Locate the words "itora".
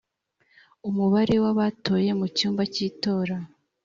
2.87-3.35